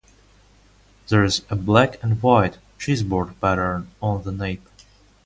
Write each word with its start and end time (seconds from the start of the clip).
There 1.09 1.23
is 1.23 1.43
a 1.51 1.55
black-and-white 1.55 2.57
chessboard 2.79 3.39
pattern 3.39 3.91
on 4.01 4.23
the 4.23 4.31
nape. 4.31 4.67